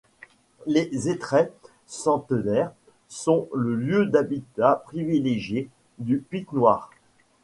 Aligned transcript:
Les 0.65 1.07
hêtraies 1.09 1.53
centenaires 1.85 2.71
sont 3.07 3.47
le 3.53 3.75
lieu 3.75 4.07
d'habitat 4.07 4.81
privilégié 4.87 5.69
du 5.99 6.17
pic 6.17 6.51
noir. 6.53 6.89